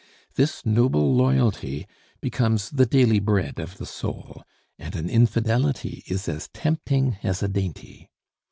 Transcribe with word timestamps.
This 0.33 0.65
noble 0.65 1.13
loyalty 1.13 1.85
becomes 2.21 2.71
the 2.71 2.87
daily 2.87 3.19
bread 3.19 3.59
of 3.59 3.77
the 3.77 3.85
soul, 3.85 4.41
and 4.79 4.95
an 4.95 5.07
infidelity 5.07 6.01
is 6.07 6.27
as 6.27 6.47
tempting 6.55 7.19
as 7.21 7.43
a 7.43 7.47
dainty. 7.47 8.09